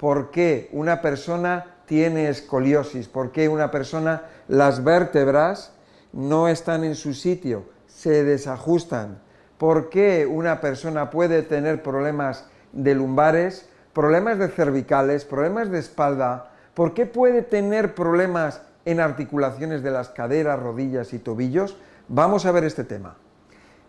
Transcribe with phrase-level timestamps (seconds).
[0.00, 5.74] por qué una persona tiene escoliosis, por qué una persona las vértebras
[6.14, 9.18] no están en su sitio, se desajustan,
[9.58, 16.50] por qué una persona puede tener problemas de lumbares, problemas de cervicales, problemas de espalda,
[16.72, 21.76] por qué puede tener problemas en articulaciones de las caderas, rodillas y tobillos.
[22.08, 23.18] Vamos a ver este tema.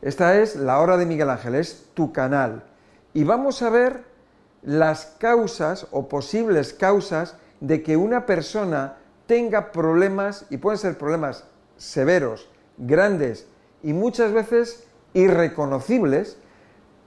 [0.02, 2.64] Esta es la hora de Miguel Ángel, es tu canal.
[3.14, 4.11] Y vamos a ver
[4.62, 11.46] las causas o posibles causas de que una persona tenga problemas, y pueden ser problemas
[11.78, 13.48] severos, grandes
[13.84, 16.38] y muchas veces irreconocibles,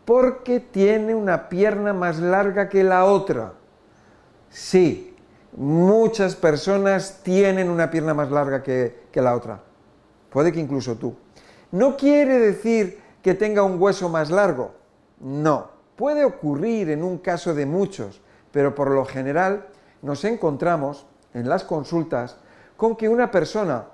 [0.05, 3.55] porque tiene una pierna más larga que la otra.
[4.51, 5.17] Sí,
[5.57, 9.61] muchas personas tienen una pierna más larga que, la otra.
[10.31, 11.15] Puede que incluso tú.
[11.71, 14.73] No quiere decir que tenga un hueso más largo.
[15.21, 15.74] No.
[15.97, 19.67] Puede ocurrir en un caso de muchos, pero por lo general
[20.03, 22.37] nos encontramos en las consultas
[22.77, 23.87] con que una persona,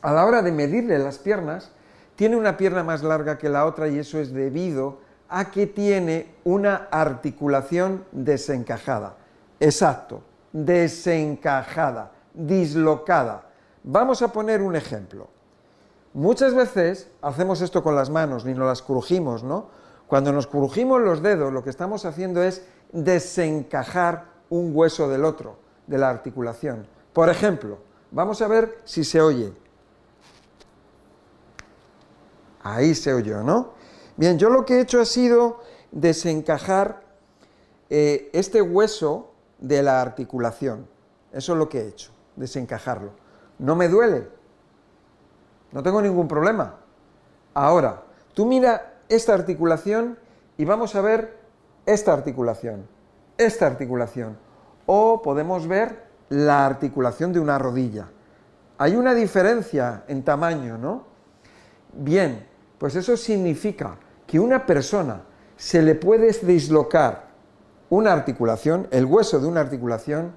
[0.00, 1.72] a la hora de medirle las piernas,
[2.16, 6.34] tiene una pierna más larga que la otra y eso es debido a que tiene
[6.44, 9.16] una articulación desencajada.
[9.58, 13.46] Exacto, desencajada, dislocada.
[13.82, 15.28] Vamos a poner un ejemplo.
[16.14, 19.68] Muchas veces hacemos esto con las manos, ni nos las crujimos, ¿no?
[20.12, 25.56] Cuando nos crujimos los dedos, lo que estamos haciendo es desencajar un hueso del otro,
[25.86, 26.86] de la articulación.
[27.14, 27.78] Por ejemplo,
[28.10, 29.54] vamos a ver si se oye.
[32.62, 33.70] Ahí se oyó, ¿no?
[34.18, 37.04] Bien, yo lo que he hecho ha sido desencajar
[37.88, 40.86] eh, este hueso de la articulación.
[41.32, 43.12] Eso es lo que he hecho, desencajarlo.
[43.58, 44.28] No me duele,
[45.72, 46.80] no tengo ningún problema.
[47.54, 48.02] Ahora,
[48.34, 50.18] tú mira esta articulación
[50.56, 51.38] y vamos a ver
[51.84, 52.86] esta articulación,
[53.36, 54.38] esta articulación.
[54.86, 58.08] O podemos ver la articulación de una rodilla.
[58.78, 61.04] Hay una diferencia en tamaño, ¿no?
[61.92, 62.46] Bien,
[62.78, 65.22] pues eso significa que una persona
[65.56, 67.32] se le puede dislocar
[67.90, 70.32] una articulación, el hueso de una articulación,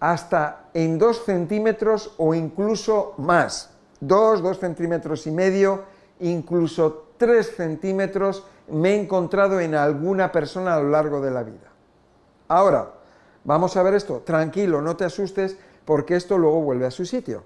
[0.00, 3.70] hasta en dos centímetros o incluso más.
[4.00, 5.84] Dos, dos centímetros y medio,
[6.18, 11.70] incluso 3 centímetros me he encontrado en alguna persona a lo largo de la vida.
[12.48, 12.94] Ahora,
[13.44, 14.22] vamos a ver esto.
[14.26, 17.44] Tranquilo, no te asustes porque esto luego vuelve a su sitio.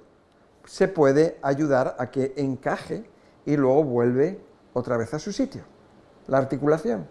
[0.64, 3.04] Se puede ayudar a que encaje
[3.44, 4.40] y luego vuelve
[4.72, 5.60] otra vez a su sitio.
[6.26, 7.06] La articulación.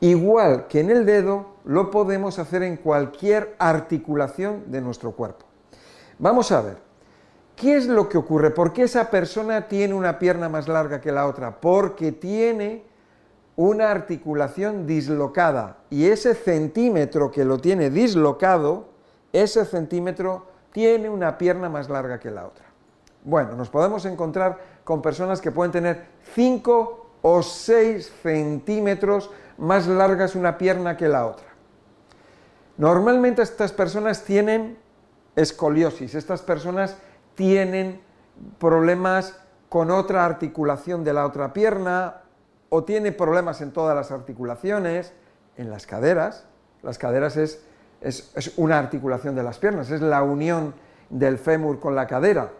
[0.00, 5.46] Igual que en el dedo, lo podemos hacer en cualquier articulación de nuestro cuerpo.
[6.18, 6.87] Vamos a ver.
[7.60, 8.50] ¿Qué es lo que ocurre?
[8.52, 11.60] ¿Por qué esa persona tiene una pierna más larga que la otra?
[11.60, 12.84] Porque tiene
[13.56, 18.86] una articulación dislocada y ese centímetro que lo tiene dislocado,
[19.32, 22.64] ese centímetro tiene una pierna más larga que la otra.
[23.24, 30.36] Bueno, nos podemos encontrar con personas que pueden tener 5 o 6 centímetros más largas
[30.36, 31.48] una pierna que la otra.
[32.76, 34.78] Normalmente estas personas tienen
[35.34, 36.96] escoliosis, estas personas
[37.38, 38.00] tienen
[38.58, 39.38] problemas
[39.68, 42.16] con otra articulación de la otra pierna
[42.68, 45.12] o tiene problemas en todas las articulaciones,
[45.56, 46.46] en las caderas.
[46.82, 47.62] Las caderas es,
[48.00, 50.74] es, una articulación de las piernas, es la unión
[51.10, 52.50] del fémur con la cadera.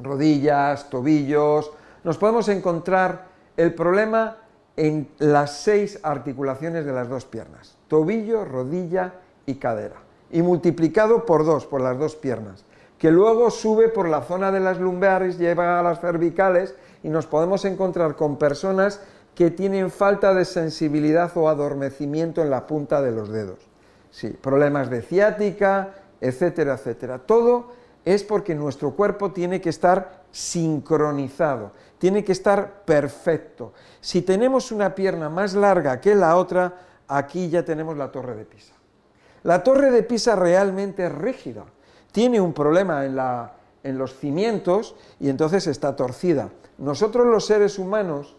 [0.00, 1.72] Rodillas, tobillos.
[2.04, 4.36] Nos podemos encontrar el problema
[4.76, 7.78] en las seis articulaciones de las dos piernas.
[7.88, 9.14] Tobillo, rodilla
[9.46, 9.96] y cadera.
[10.30, 12.66] Y multiplicado por dos, por las dos piernas
[12.98, 17.26] que luego sube por la zona de las lumbares, lleva a las cervicales y nos
[17.26, 19.00] podemos encontrar con personas
[19.36, 23.60] que tienen falta de sensibilidad o adormecimiento en la punta de los dedos.
[24.10, 27.20] Sí, problemas de ciática, etcétera, etcétera.
[27.20, 27.70] Todo
[28.04, 33.72] es porque nuestro cuerpo tiene que estar sincronizado, tiene que estar perfecto.
[34.00, 36.74] Si tenemos una pierna más larga que la otra,
[37.06, 38.74] aquí ya tenemos la torre de Pisa.
[39.44, 41.64] La torre de Pisa realmente es rígida
[42.12, 46.50] tiene un problema en, los cimientos y entonces está torcida.
[46.78, 48.36] Nosotros los seres humanos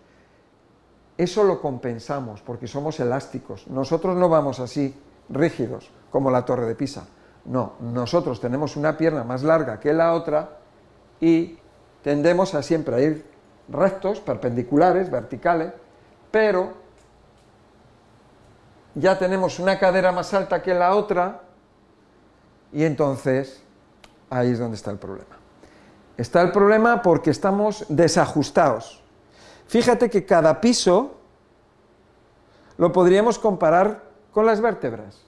[1.17, 3.67] eso lo compensamos porque somos elásticos.
[3.67, 4.95] Nosotros no vamos así
[5.29, 7.07] rígidos como la torre de Pisa.
[7.45, 10.57] No, nosotros tenemos una pierna más larga que la otra
[11.19, 11.57] y
[12.03, 13.25] tendemos a siempre a ir
[13.69, 15.73] rectos, perpendiculares, verticales,
[16.31, 16.73] pero
[18.95, 21.41] ya tenemos una cadera más alta que la otra
[22.71, 23.63] y entonces
[24.29, 25.37] ahí es donde está el problema.
[26.17, 29.01] Está el problema porque estamos desajustados.
[29.67, 31.15] Fíjate que cada piso
[32.77, 35.21] lo podríamos comparar con las vértebras.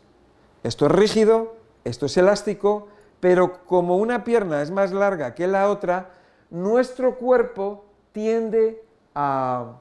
[0.64, 2.88] Esto es rígido, esto es elástico,
[3.20, 6.12] pero como una pierna es más larga que la otra,
[6.50, 8.84] nuestro cuerpo tiende
[9.16, 9.74] a,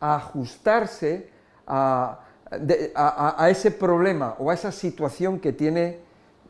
[0.00, 1.30] ajustarse
[1.66, 2.20] a,
[3.48, 6.00] ese problema o a esa situación que tiene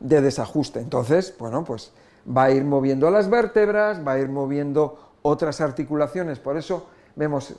[0.00, 0.80] de desajuste.
[0.80, 1.92] Entonces, bueno, pues
[2.26, 6.38] va a ir moviendo las vértebras, va a ir moviendo otras articulaciones.
[6.38, 7.54] Por eso vemos,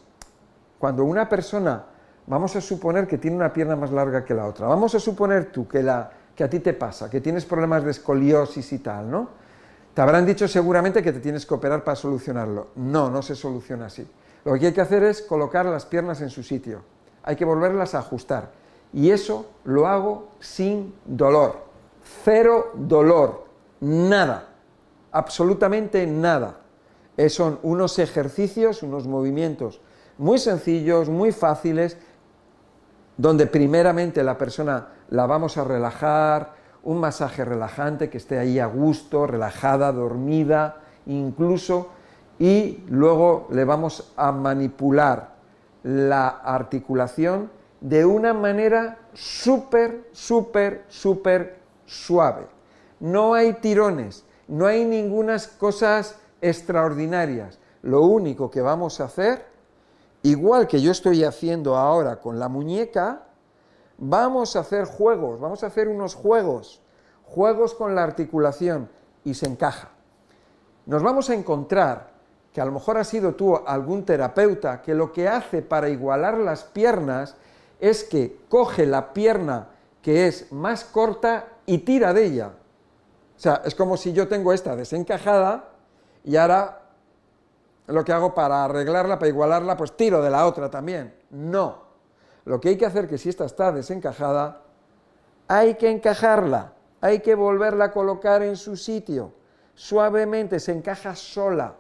[0.80, 1.86] cuando una persona,
[2.28, 5.52] vamos a suponer que tiene una pierna más larga que la otra, vamos a suponer
[5.52, 9.10] tú que, la, que a ti te pasa, que tienes problemas de escoliosis y tal,
[9.10, 9.46] ¿no?
[9.94, 12.68] Te habrán dicho seguramente que te tienes que operar para solucionarlo.
[12.76, 14.06] No, no se soluciona así.
[14.44, 16.82] Lo que hay que hacer es colocar las piernas en su sitio.
[17.24, 18.52] Hay que volverlas a ajustar.
[18.92, 21.65] Y eso lo hago sin dolor.
[22.24, 23.46] Cero dolor.
[23.82, 24.50] Nada.
[25.12, 26.58] Absolutamente nada.
[27.30, 29.82] Son unos ejercicios, unos movimientos
[30.18, 31.98] muy sencillos, muy fáciles,
[33.18, 36.54] donde primeramente la persona la vamos a relajar,
[36.84, 41.90] un masaje relajante, que esté ahí a gusto, relajada, dormida, incluso,
[42.38, 45.36] y luego le vamos a manipular
[45.84, 47.50] la articulación
[47.82, 52.48] de una manera súper, súper, súper suave.
[53.00, 57.60] No hay tirones, no hay ninguna cosas extraordinarias.
[57.82, 59.46] Lo único que vamos a hacer,
[60.24, 63.24] igual que yo estoy haciendo ahora con la muñeca,
[63.98, 66.82] vamos a hacer juegos, vamos a hacer unos juegos,
[67.24, 68.90] juegos con la articulación
[69.24, 69.90] y se encaja.
[70.86, 72.16] Nos vamos a encontrar
[72.54, 76.38] que a lo mejor ha sido tú algún terapeuta que lo que hace para igualar
[76.38, 77.36] las piernas
[77.80, 79.68] es que coge la pierna
[80.02, 82.52] que es más corta y tira de ella.
[83.36, 85.70] O sea, es como si yo tengo esta desencajada
[86.24, 86.82] y ahora
[87.88, 91.14] lo que hago para arreglarla, para igualarla, pues tiro de la otra también.
[91.30, 91.84] No.
[92.46, 94.62] Lo que hay que hacer que si esta está desencajada,
[95.48, 99.34] hay que encajarla, hay que volverla a colocar en su sitio.
[99.76, 101.76] Suavemente se encaja sola.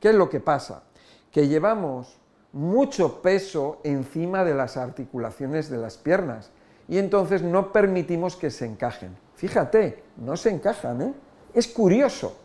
[0.00, 0.82] ¿Qué es lo que pasa?
[1.30, 2.18] Que llevamos
[2.52, 6.50] mucho peso encima de las articulaciones de las piernas
[6.92, 9.16] y entonces no permitimos que se encajen.
[9.34, 11.14] Fíjate, no se encajan, ¿eh?
[11.54, 12.36] Es curioso.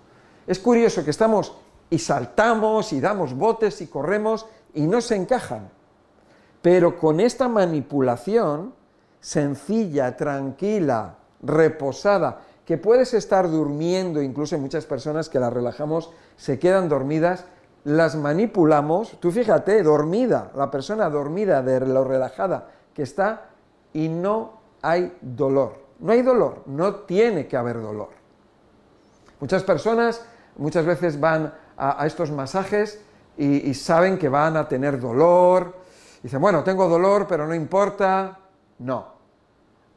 [0.47, 1.53] Es curioso que estamos
[1.89, 5.69] y saltamos y damos botes y corremos y no se encajan.
[6.61, 8.73] Pero con esta manipulación
[9.19, 16.87] sencilla, tranquila, reposada, que puedes estar durmiendo, incluso muchas personas que las relajamos, se quedan
[16.87, 17.43] dormidas,
[17.83, 23.56] las manipulamos, tú fíjate, dormida, la persona dormida de lo relajada que está
[23.93, 25.87] y no hay dolor.
[25.99, 28.09] No hay dolor, no tiene que haber dolor.
[29.39, 30.23] Muchas personas
[30.57, 33.01] muchas veces van a, estos masajes
[33.37, 35.75] y, saben que van a tener dolor.
[36.23, 38.39] Dicen, bueno, tengo dolor, pero no importa.
[38.79, 39.07] No,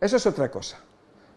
[0.01, 0.79] eso es otra cosa.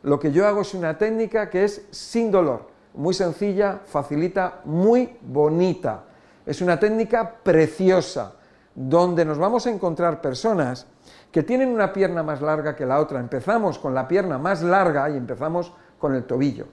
[0.03, 5.17] Lo que yo hago es una técnica que es sin dolor, muy sencilla, facilita, muy
[5.21, 6.03] bonita.
[6.45, 8.35] Es una técnica preciosa,
[8.75, 10.87] donde nos vamos a encontrar personas
[11.33, 13.19] que tienen una pierna más larga que la otra.
[13.19, 16.67] Empezamos con la pierna más larga y empezamos con el tobillo.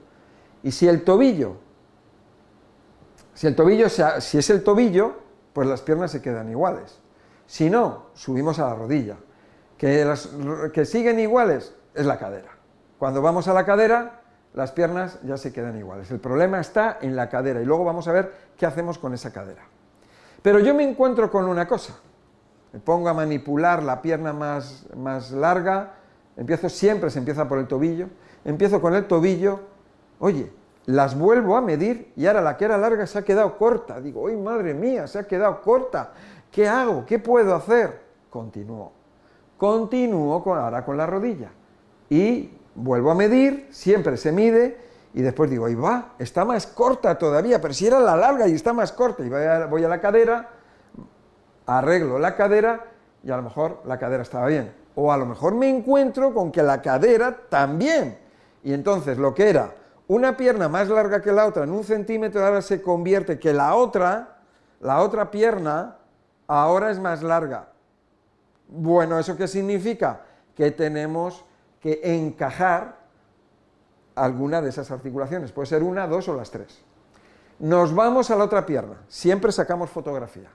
[0.63, 1.57] Y si el tobillo
[3.33, 5.15] si el tobillo, si es el tobillo,
[5.53, 6.99] pues las piernas se quedan iguales.
[7.47, 9.17] Si no, subimos a la rodilla.
[9.77, 10.13] Que,
[10.71, 12.49] que siguen iguales es la cadera.
[12.99, 14.21] Cuando vamos a la cadera,
[14.53, 16.11] las piernas ya se quedan iguales.
[16.11, 19.33] El problema está en la cadera y luego vamos a ver qué hacemos con esa
[19.33, 19.63] cadera.
[20.43, 21.95] Pero yo me encuentro con una cosa.
[22.73, 25.93] Me pongo a manipular la pierna más, más larga,
[26.37, 28.07] empiezo siempre, se empieza por el tobillo,
[28.45, 29.59] empiezo con el tobillo,
[30.19, 30.51] oye,
[30.85, 33.99] las vuelvo a medir y ahora la que era larga se ha quedado corta.
[34.01, 35.07] Digo, ¡ay madre mía!
[35.07, 36.11] Se ha quedado corta.
[36.51, 37.05] ¿Qué hago?
[37.05, 38.01] ¿Qué puedo hacer?
[38.29, 38.91] Continúo.
[39.57, 41.51] Continúo con, ahora con la rodilla.
[42.09, 44.77] Y vuelvo a medir, siempre se mide,
[45.13, 48.53] y después digo, ahí va, está más corta todavía, pero si era la larga y
[48.53, 50.49] está más corta, y voy a, voy a la cadera,
[51.77, 52.85] arreglo la cadera,
[53.23, 54.73] y a lo mejor la cadera estaba bien.
[54.95, 58.17] O a lo mejor me encuentro con que la cadera también.
[58.63, 59.73] Y entonces lo que era
[60.07, 63.75] una pierna más larga que la otra en un centímetro ahora se convierte que la
[63.75, 64.39] otra,
[64.81, 65.95] la otra pierna,
[66.47, 67.69] ahora es más larga.
[68.67, 70.21] Bueno, ¿eso qué significa?
[70.53, 71.45] Que tenemos
[71.79, 72.97] que encajar
[74.15, 75.53] alguna de esas articulaciones.
[75.53, 76.81] Puede ser una, dos o las tres.
[77.59, 78.97] Nos vamos a la otra pierna.
[79.07, 80.49] Siempre sacamos fotografía.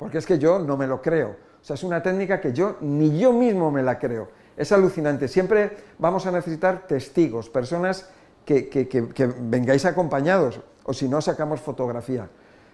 [0.00, 1.36] Porque es que yo no me lo creo.
[1.60, 4.28] O sea, es una técnica que yo ni yo mismo me la creo.
[4.56, 5.28] Es alucinante.
[5.28, 8.08] Siempre vamos a necesitar testigos, personas
[8.46, 12.26] que, vengáis acompañados, o si no, sacamos fotografía.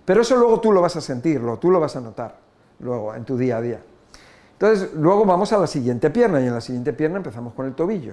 [0.04, 2.38] Pero eso luego tú lo vas a sentirlo, tú lo vas a notar,
[2.78, 3.80] luego, en tu día a día.
[4.52, 7.74] Entonces, luego vamos a la siguiente pierna, y en la siguiente pierna empezamos con el
[7.74, 8.12] tobillo.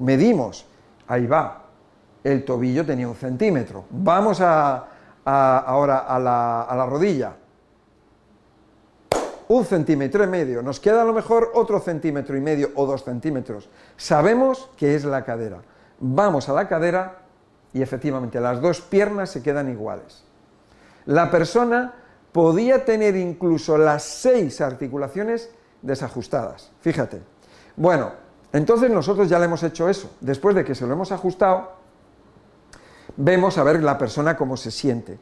[0.00, 0.66] medimos,
[1.06, 1.66] ahí va,
[2.24, 3.84] el tobillo tenía un centímetro.
[3.90, 4.88] Vamos a,
[5.24, 7.36] ahora a la, a la rodilla,
[9.48, 13.04] un centímetro y medio, nos queda a lo mejor otro centímetro y medio o dos
[13.04, 13.68] centímetros.
[13.96, 15.62] Sabemos que es la cadera.
[16.00, 17.18] Vamos a la cadera
[17.72, 20.24] y efectivamente las dos piernas se quedan iguales.
[21.06, 21.92] La persona
[22.32, 25.50] podía tener incluso las seis articulaciones
[25.82, 26.72] desajustadas.
[26.80, 27.20] Fíjate.
[27.76, 28.12] Bueno,
[28.52, 30.10] entonces nosotros ya le hemos hecho eso.
[30.20, 31.72] Después de que se lo hemos ajustado,
[33.16, 35.18] vemos a ver la persona cómo se siente.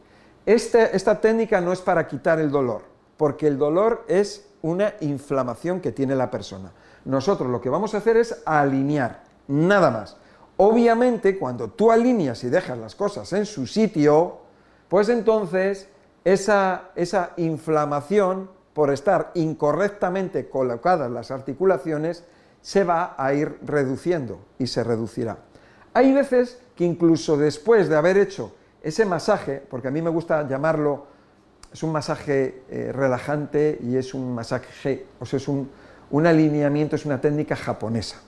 [0.46, 2.91] Este, esta técnica no es para quitar el dolor
[3.22, 6.72] porque el dolor es una inflamación que tiene la persona.
[7.04, 10.16] Nosotros lo que vamos a hacer es alinear, nada más.
[10.56, 14.38] Obviamente, cuando tú alineas y dejas las cosas en su sitio,
[14.88, 15.86] pues entonces
[16.24, 22.24] esa, esa inflamación, por estar incorrectamente colocadas las articulaciones,
[22.60, 25.38] se va a ir reduciendo y se reducirá.
[25.94, 28.52] Hay veces que incluso después de haber hecho
[28.82, 31.11] ese masaje, porque a mí me gusta llamarlo
[31.72, 35.70] es un masaje eh, relajante y es un masaje, o sea, es un,
[36.26, 38.18] alineamiento, es una técnica japonesa.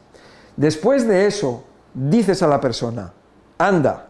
[0.57, 3.13] Después de eso, dices a la persona,
[3.59, 4.09] anda,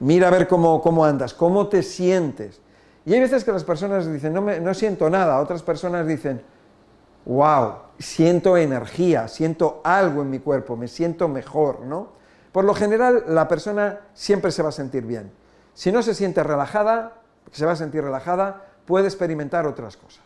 [0.00, 2.60] mira a ver cómo, cómo andas, cómo te sientes.
[3.06, 6.42] Y hay veces que las personas dicen, no, me, no siento nada, otras personas dicen,
[7.24, 12.08] wow, siento energía, siento algo en mi cuerpo, me siento mejor, ¿no?
[12.52, 15.32] Por lo general, la persona siempre se va a sentir bien.
[15.72, 20.24] Si no se siente relajada, se va a sentir relajada, puede experimentar otras cosas.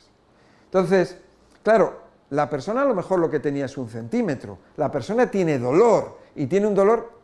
[0.64, 1.18] Entonces,
[1.62, 5.58] claro, la persona a lo mejor lo que tenía es un centímetro, la persona tiene
[5.58, 7.16] dolor y tiene un dolor...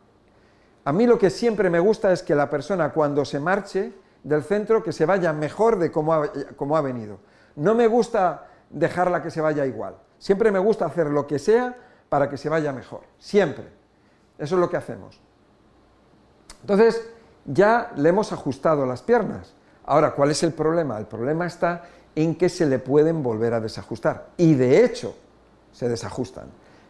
[0.85, 4.43] A mí lo que siempre me gusta es que la persona cuando se marche del
[4.43, 7.19] centro, que se vaya mejor de cómo ha, ha venido.
[7.55, 9.95] No me gusta dejarla que se vaya igual.
[10.17, 11.77] Siempre me gusta hacer lo que sea
[12.09, 13.01] para que se vaya mejor.
[13.17, 13.65] Siempre.
[14.37, 15.21] Eso es lo que hacemos.
[16.61, 17.09] Entonces,
[17.45, 19.53] ya le hemos ajustado las piernas.
[19.85, 20.97] Ahora, ¿cuál es el problema?
[20.97, 21.83] El problema está
[22.15, 24.29] en que se le pueden volver a desajustar.
[24.37, 25.15] Y de hecho,
[25.71, 26.45] se desajustan.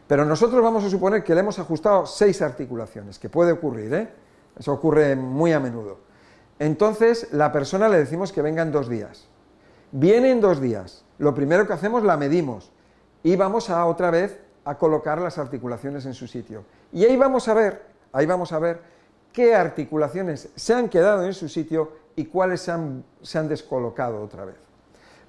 [0.08, 4.10] Pero nosotros vamos a suponer que le hemos ajustado seis articulaciones, que puede ocurrir, ¿eh?
[4.58, 5.98] Eso ocurre muy a menudo.
[6.60, 9.28] Entonces, la persona le decimos que venga en dos días.
[9.92, 11.04] Viene en dos días.
[11.18, 12.72] Lo primero que hacemos, la medimos.
[13.24, 16.64] Y vamos a otra vez a colocar las articulaciones en su sitio.
[16.92, 17.82] Y ahí vamos a ver,
[18.12, 18.82] ahí vamos a ver
[19.32, 24.56] qué articulaciones se han quedado en su sitio y cuáles se han, descolocado otra vez.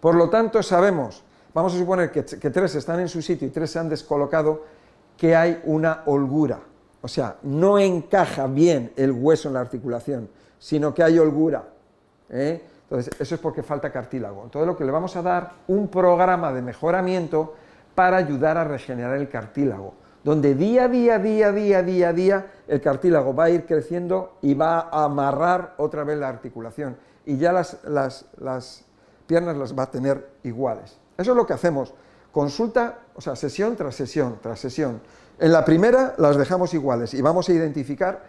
[0.00, 1.22] Por lo tanto, sabemos,
[1.52, 4.64] vamos a suponer que, que tres están en su sitio y tres se han descolocado,
[5.16, 6.60] que hay una holgura.
[7.00, 11.64] O sea, no encaja bien el hueso en la articulación, sino que hay holgura.
[12.30, 12.62] ¿eh?
[12.82, 14.44] Entonces, eso es porque falta cartílago.
[14.44, 17.54] Entonces, lo que le vamos a dar, un programa de mejoramiento
[17.94, 22.12] para ayudar a regenerar el cartílago donde día a día, día a día, día a
[22.14, 26.96] día, el cartílago va a ir creciendo y va a amarrar otra vez la articulación.
[27.26, 28.84] Y ya las,
[29.26, 30.98] piernas las va a tener iguales.
[31.18, 31.92] Eso es lo que hacemos.
[32.32, 35.00] Consulta, o sea, sesión tras sesión, tras sesión.
[35.38, 38.24] En la primera las dejamos iguales y vamos a identificar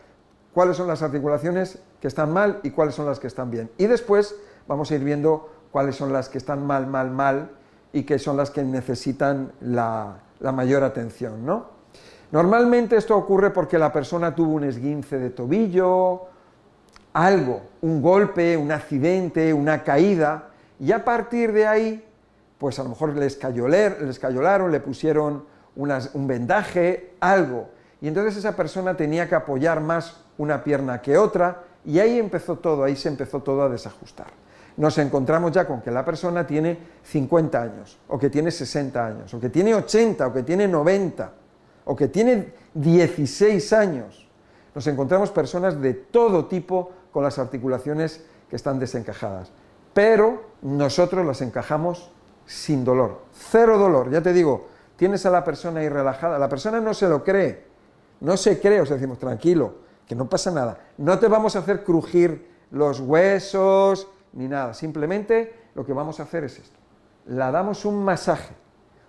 [0.54, 3.72] cuáles son las articulaciones que están mal y cuáles son las que están bien.
[3.78, 4.36] Y después
[4.68, 7.52] vamos a ir viendo cuáles son las que están mal, mal, mal
[7.94, 11.75] y que son las que necesitan la, la mayor atención, ¿no?
[12.32, 16.28] Normalmente esto ocurre porque la persona tuvo un esguince de tobillo,
[17.14, 22.06] algo, un golpe, un accidente, una caída, y a partir de ahí,
[22.58, 27.70] pues a lo mejor les, cayolaron, le pusieron un vendaje, algo.
[28.02, 32.58] Y entonces esa persona tenía que apoyar más una pierna que otra, y ahí empezó
[32.58, 34.28] todo, ahí se empezó todo a desajustar.
[34.76, 39.34] Nos encontramos ya con que la persona tiene 50 años, o que tiene 60 años,
[39.34, 41.32] o que tiene 80, o que tiene 90
[41.86, 44.28] o que tiene 16 años.
[44.74, 49.52] Nos encontramos personas de todo tipo con las articulaciones que están desencajadas.
[49.94, 52.12] Pero nosotros las encajamos
[52.46, 54.12] sin dolor, cero dolor.
[54.12, 57.66] Ya te digo, tienes a la persona ahí relajada, la persona no se lo cree,
[58.20, 59.76] no se cree, os decimos, tranquilo,
[60.06, 60.80] que no pasa nada.
[60.98, 66.24] No te vamos a hacer crujir los huesos ni nada, simplemente lo que vamos a
[66.24, 66.78] hacer es esto.
[67.28, 68.54] La damos un masaje,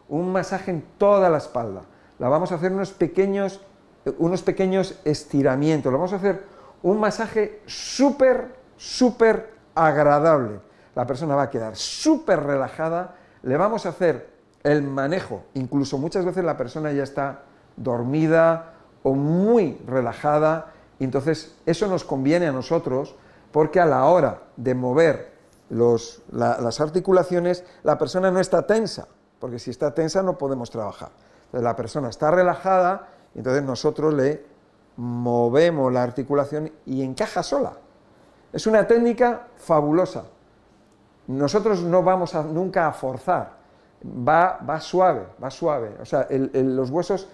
[0.09, 1.83] un masaje en toda la espalda
[2.19, 3.61] la vamos a hacer unos pequeños,
[4.19, 6.45] unos pequeños estiramientos, la vamos a hacer
[6.83, 10.61] un masaje súper, súper agradable.
[10.95, 16.25] La persona va a quedar súper relajada, le vamos a hacer el manejo, incluso muchas
[16.25, 17.43] veces la persona ya está
[17.77, 23.15] dormida o muy relajada, entonces eso nos conviene a nosotros
[23.53, 25.37] porque a la hora de mover
[25.69, 29.07] las articulaciones la persona no está tensa,
[29.39, 31.11] porque si está tensa no podemos trabajar
[31.61, 34.45] la persona está relajada Entonces nosotros le
[34.97, 37.73] movemos la articulación y encaja sola.
[38.53, 40.25] Es una técnica fabulosa.
[41.27, 43.53] Nosotros no vamos nunca a forzar,
[44.03, 45.97] va, va, suave, va suave.
[46.01, 47.29] O sea, los huesos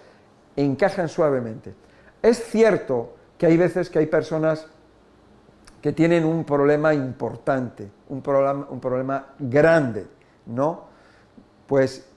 [0.55, 1.73] encajan suavemente.
[2.21, 4.67] Es cierto que hay veces que hay personas
[5.81, 10.07] que tienen un problema importante, un problema, un problema grande,
[10.45, 10.85] ¿no?
[11.67, 12.07] Pues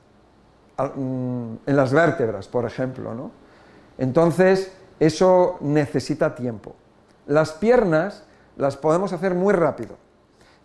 [0.79, 3.31] en las vértebras, por ejemplo, ¿no?
[3.99, 6.75] Entonces, eso necesita tiempo.
[7.27, 8.25] Las piernas
[8.57, 9.97] las podemos hacer muy rápido,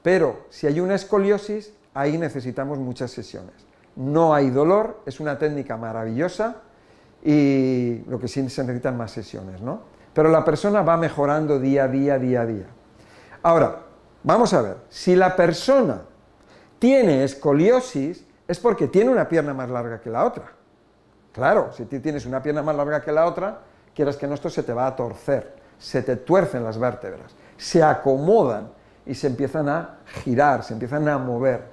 [0.02, 3.56] pero si hay una escoliosis, ahí necesitamos muchas sesiones.
[3.96, 6.58] No hay dolor, es una técnica maravillosa
[7.24, 9.82] y lo que sí se necesitan más sesiones, ¿no?
[10.14, 12.66] Pero la persona va mejorando día a día, día a día.
[13.44, 13.80] Ahora,
[14.24, 16.02] vamos a ver, si la persona
[16.80, 20.52] tiene escoliosis es porque tiene una pierna más larga que la otra.
[21.32, 23.60] Claro, si tienes una pierna más larga que la otra,
[23.96, 27.82] quieras que no, esto se te va a torcer, se te tuercen las vértebras, se
[27.82, 28.68] acomodan
[29.06, 31.64] y se empiezan a girar, se empiezan a mover.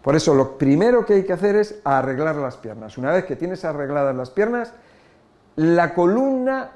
[0.00, 2.96] Por eso lo primero que hay que hacer es arreglar las piernas.
[2.98, 4.72] Una vez que tienes arregladas las piernas,
[5.56, 6.70] la columna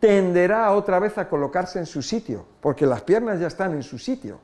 [0.00, 3.98] tenderá otra vez a colocarse en su sitio, porque las piernas ya están en su
[3.98, 4.38] sitio,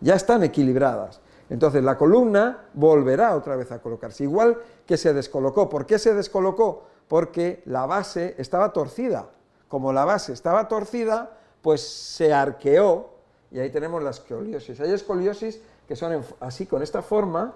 [0.00, 1.20] ya están equilibradas.
[1.50, 5.68] Entonces la columna volverá otra vez a colocarse, igual que se descolocó.
[5.68, 6.84] ¿Por qué se descolocó?
[7.08, 9.30] Porque la base estaba torcida.
[9.68, 13.10] Como la base estaba torcida, pues se arqueó
[13.50, 14.80] y ahí tenemos la escoliosis.
[14.80, 17.54] Hay escoliosis que son así con esta forma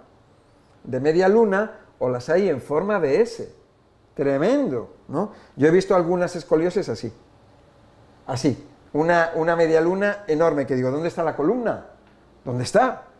[0.85, 3.55] de media luna o las hay en forma de S.
[4.15, 5.33] Tremendo, ¿no?
[5.57, 7.13] Yo he visto algunas escoliosis así.
[8.27, 8.69] Así.
[8.95, 11.87] Una, una media luna enorme que digo, ¿dónde está la columna?
[12.45, 13.12] ¿Dónde está?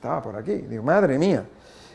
[0.00, 0.54] Estaba por aquí.
[0.54, 1.44] Digo, madre mía.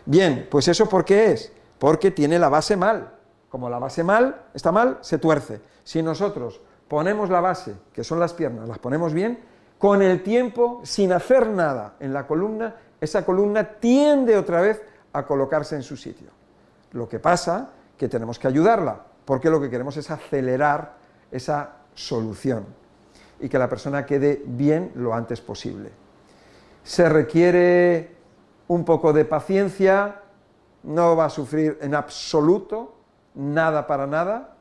[0.05, 1.51] Bien, pues eso ¿por qué es?
[1.79, 3.09] Porque tiene la base mal.
[3.49, 5.59] Como la base mal, está mal, se tuerce.
[5.83, 9.39] Si nosotros ponemos la base, que son las piernas, las ponemos bien,
[9.79, 15.25] con el tiempo, sin hacer nada en la columna, esa columna tiende otra vez a
[15.25, 16.27] colocarse en su sitio.
[16.91, 20.93] Lo que pasa que tenemos que ayudarla, porque lo que queremos es acelerar
[21.31, 22.67] esa solución
[23.39, 26.04] y que la persona quede bien lo antes posible.
[26.85, 28.15] Se requiere
[28.67, 30.21] un poco de paciencia,
[30.83, 32.93] no va a sufrir en absoluto
[33.33, 34.55] nada para nada,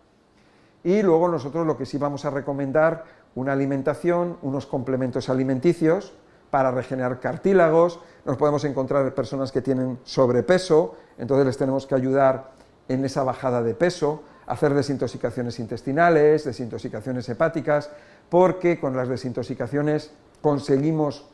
[0.82, 6.14] y luego nosotros lo que sí vamos a recomendar, una alimentación, unos complementos alimenticios
[6.50, 12.52] para regenerar cartílagos, nos podemos encontrar personas que tienen sobrepeso, entonces les tenemos que ayudar
[12.88, 17.90] en esa bajada de peso, hacer desintoxicaciones intestinales, desintoxicaciones hepáticas,
[18.30, 20.10] porque con las desintoxicaciones
[20.40, 21.28] conseguimos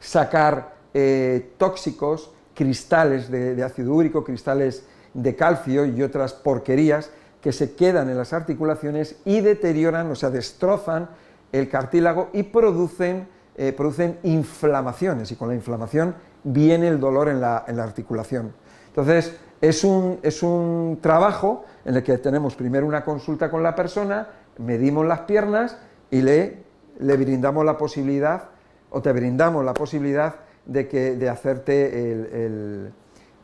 [0.00, 4.84] sacar eh, tóxicos, cristales de, ácido úrico, cristales
[5.14, 7.10] de calcio y otras porquerías
[7.40, 11.08] que se quedan en las articulaciones y deterioran, o sea, destrozan
[11.52, 17.40] el cartílago y producen, eh, producen inflamaciones, y con la inflamación viene el dolor en
[17.40, 18.52] la, en la articulación.
[18.88, 23.74] Entonces, es un, es un trabajo en el que tenemos primero una consulta con la
[23.74, 25.76] persona, medimos las piernas
[26.10, 26.62] y le,
[26.98, 28.50] le brindamos la posibilidad,
[28.90, 30.34] o te brindamos la posibilidad
[30.66, 32.92] de, que, de hacerte el,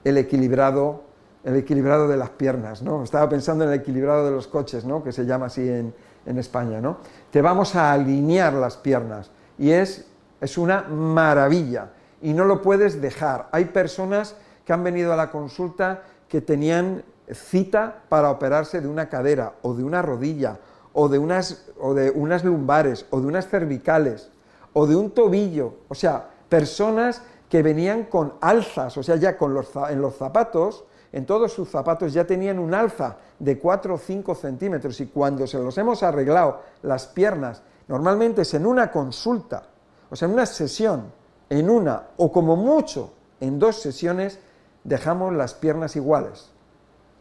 [0.04, 1.02] el, equilibrado,
[1.44, 3.02] el equilibrado de las piernas, ¿no?
[3.02, 5.02] Estaba pensando en el equilibrado de los coches, ¿no?
[5.02, 5.94] Que se llama así en,
[6.26, 6.98] en España, ¿no?
[7.30, 10.06] Te vamos a alinear las piernas y es,
[10.40, 13.48] es una maravilla y no lo puedes dejar.
[13.52, 19.09] Hay personas que han venido a la consulta que tenían cita para operarse de una
[19.09, 20.59] cadera o de una rodilla
[20.92, 24.30] o de unas, o de unas lumbares o de unas cervicales
[24.79, 25.73] o de un tobillo.
[25.89, 30.85] O sea, personas que venían con alzas, o sea, ya con los, en los zapatos,
[31.12, 35.47] en todos sus zapatos ya tenían un alza de 4 o 5 centímetros y cuando
[35.47, 39.62] se los hemos arreglado las piernas, normalmente es en una consulta,
[40.11, 41.11] o sea, en una sesión,
[41.49, 44.41] en una o como mucho en dos sesiones,
[44.85, 46.51] dejamos las piernas iguales.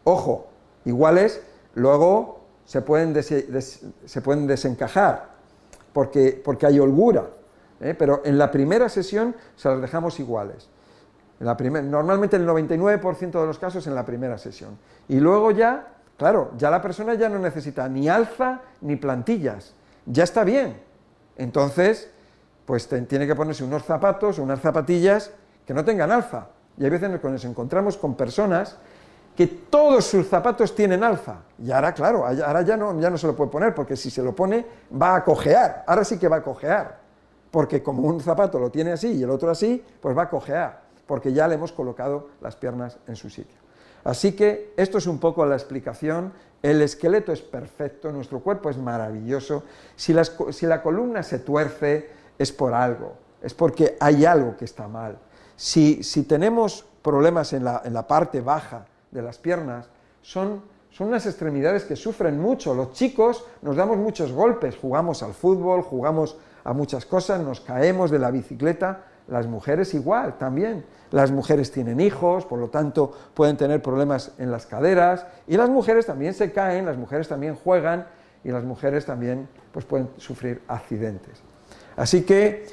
[0.04, 0.48] Ojo,
[0.84, 1.40] iguales,
[1.74, 5.36] luego se pueden, se pueden desencajar
[5.94, 7.30] porque, porque hay holgura,
[7.80, 7.94] ¿eh?
[7.94, 10.68] pero en la primera sesión se las dejamos iguales.
[11.38, 14.78] Normalmente el 99% de los casos en la primera sesión.
[15.08, 19.74] Y luego ya, claro, ya la persona ya no necesita ni alza ni plantillas,
[20.06, 20.80] ya está bien.
[21.36, 22.10] Entonces,
[22.64, 25.30] pues tiene que ponerse unos zapatos o unas zapatillas
[25.66, 26.48] que no tengan alza.
[26.78, 28.76] Y hay veces nos encontramos con personas
[29.36, 31.36] que todos sus zapatos tienen alza.
[31.62, 34.22] Y ahora, claro, ahora ya no, ya no se lo puede poner, porque si se
[34.22, 35.84] lo pone va a cojear.
[35.86, 37.05] Ahora sí que va a cojear.
[37.56, 40.82] Porque como un zapato lo tiene así y el otro así, pues va a cojear,
[41.06, 43.56] porque ya le hemos colocado las piernas en su sitio.
[44.04, 48.76] Así que esto es un poco la explicación El esqueleto es perfecto, nuestro cuerpo es
[48.76, 49.62] maravilloso.
[49.96, 55.16] Si, la columna se tuerce es por algo, es porque hay algo que está mal.
[55.56, 59.88] Si, tenemos problemas en la, parte baja de las piernas,
[60.20, 60.60] son,
[60.96, 62.72] son unas extremidades que sufren mucho.
[62.72, 68.10] Los chicos nos damos muchos golpes, jugamos al fútbol, jugamos a muchas cosas, nos caemos
[68.10, 70.86] de la bicicleta, las mujeres igual también.
[71.10, 75.68] Las mujeres tienen hijos, por lo tanto pueden tener problemas en las caderas y las
[75.68, 78.06] mujeres también se caen, las mujeres también juegan
[78.42, 81.42] y las mujeres también pues, pueden sufrir accidentes.
[81.94, 82.68] Así que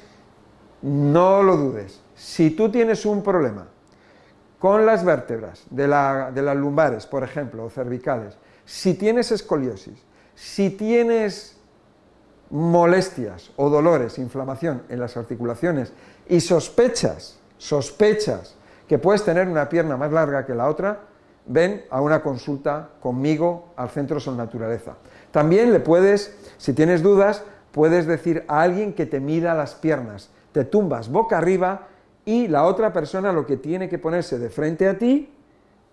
[0.81, 2.01] no lo dudes.
[2.15, 3.67] Si tú tienes un problema
[4.63, 10.01] con las vértebras de, las lumbares, por ejemplo, o cervicales, si tienes escoliosis,
[10.35, 11.57] si tienes
[12.49, 15.91] molestias o dolores, inflamación en las articulaciones
[16.29, 18.55] y sospechas, sospechas
[18.87, 21.01] que puedes tener una pierna más larga que la otra,
[21.45, 24.95] ven a una consulta conmigo al Centro Son Naturaleza.
[25.31, 30.29] También le puedes, si tienes dudas, puedes decir a alguien que te mida las piernas.
[30.53, 31.89] Te tumbas boca arriba
[32.25, 35.33] y la otra persona lo que tiene que ponerse de frente a ti,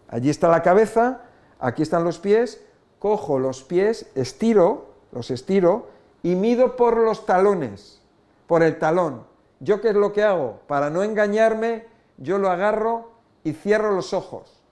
[0.08, 1.22] allí está la cabeza,
[1.58, 2.62] aquí están los pies,
[2.98, 5.88] cojo los pies, estiro, los estiro
[6.22, 8.00] y mido por los talones,
[8.46, 9.24] por el talón.
[9.58, 10.60] ¿Yo qué es lo que hago?
[10.66, 11.86] Para no engañarme,
[12.18, 13.10] yo lo agarro
[13.44, 14.62] y cierro los ojos.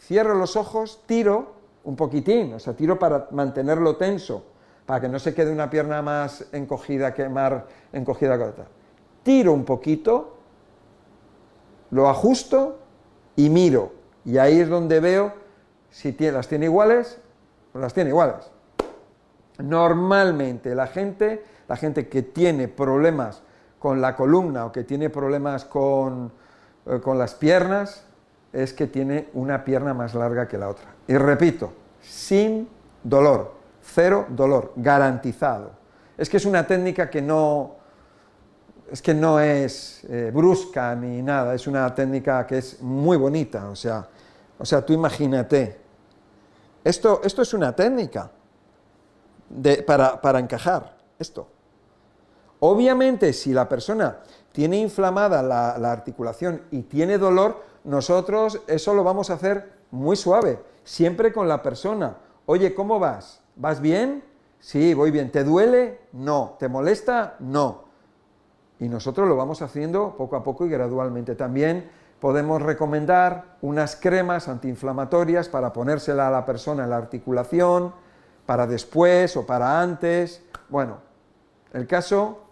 [0.00, 1.54] Cierro los ojos, tiro
[1.84, 4.44] un poquitín, o sea, tiro para mantenerlo tenso,
[4.86, 8.66] para que no se quede una pierna más encogida que más encogida que otra.
[9.22, 10.33] Tiro un poquito,
[11.90, 12.78] lo ajusto
[13.36, 13.92] y miro.
[14.24, 15.32] Y ahí es donde veo
[15.90, 17.18] si las tiene iguales
[17.72, 18.50] o las tiene iguales.
[19.58, 23.42] Normalmente la gente, la gente que tiene problemas
[23.78, 26.32] con la columna o que tiene problemas con,
[26.86, 28.06] eh, con las piernas,
[28.52, 30.86] es que tiene una pierna más larga que la otra.
[31.06, 32.68] Y repito, sin
[33.02, 35.72] dolor, cero dolor, garantizado.
[36.16, 37.76] Es que es una técnica que no
[38.94, 43.68] es que no es eh, brusca ni nada, es una técnica que es muy bonita,
[43.68, 44.06] o sea,
[44.56, 45.80] o sea tú imagínate.
[46.84, 48.30] Esto, esto es una técnica
[49.84, 51.48] para, encajar esto.
[52.60, 54.18] Obviamente, si la persona
[54.52, 60.14] tiene inflamada la, la, articulación y tiene dolor, nosotros eso lo vamos a hacer muy
[60.14, 62.16] suave, siempre con la persona.
[62.46, 63.40] Oye, ¿cómo vas?
[63.56, 64.22] ¿Vas bien?
[64.60, 65.32] Sí, voy bien.
[65.32, 66.02] ¿Te duele?
[66.12, 66.54] No.
[66.60, 67.34] ¿Te molesta?
[67.40, 67.83] No.
[68.80, 71.34] Y nosotros lo vamos haciendo poco a poco y gradualmente.
[71.34, 77.92] También podemos recomendar unas cremas antiinflamatorias para ponérsela a la persona en la articulación,
[78.46, 80.42] para después o para antes.
[80.68, 80.98] Bueno,
[81.72, 82.44] el caso,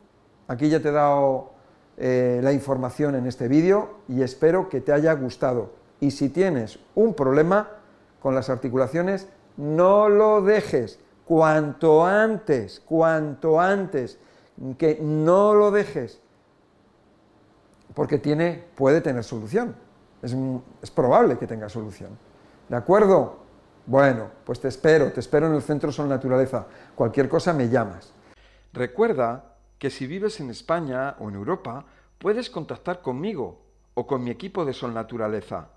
[0.49, 1.53] aquí ya te he dado
[1.97, 5.71] eh, la información en este vídeo y espero que te haya gustado.
[6.01, 7.69] Y si tienes un problema
[8.21, 10.99] con las articulaciones, no lo dejes.
[11.25, 14.19] Cuanto antes, cuanto antes,
[14.79, 16.21] que no lo dejes,
[17.95, 19.77] porque tiene, puede tener solución.
[20.23, 20.35] Es,
[20.81, 22.17] es probable que tenga solución.
[22.69, 23.39] ¿De acuerdo?
[23.87, 26.67] Bueno, pues te espero, te espero en el Centro Sol Naturaleza.
[26.95, 28.13] Cualquier cosa me llamas.
[28.73, 31.85] Recuerda que si vives en España o en Europa,
[32.19, 33.61] puedes contactar conmigo
[33.95, 35.69] o con mi equipo de Sol Naturaleza.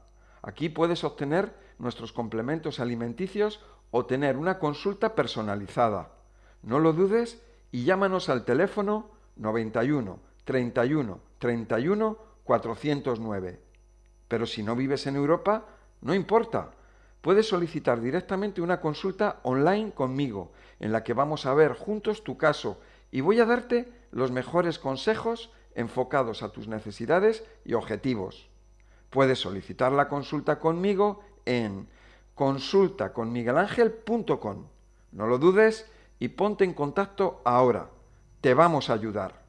[0.44, 3.60] Aquí puedes obtener nuestros complementos alimenticios
[3.90, 6.10] o tener una consulta personalizada.
[6.62, 7.42] No lo dudes
[7.76, 13.60] y llámanos al teléfono 91 31 31 409.
[14.30, 15.66] Pero si no vives en Europa,
[16.00, 16.72] no importa
[17.20, 22.38] puedes solicitar directamente una consulta online conmigo, en la que vamos a ver juntos tu
[22.38, 22.80] caso
[23.12, 28.48] y voy a darte los mejores consejos enfocados a tus necesidades y objetivos.
[29.10, 31.90] Puedes solicitar la consulta conmigo en
[32.36, 34.68] consultaconmiguelangel.com.
[35.12, 37.90] No lo dudes y ponte en contacto ahora.
[38.42, 39.45] Te vamos a ayudar.